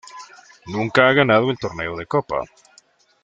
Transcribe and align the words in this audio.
Nunca 0.65 1.07
ha 1.07 1.13
ganado 1.13 1.51
el 1.51 1.59
torneo 1.59 1.95
de 1.95 2.07
copa. 2.07 2.41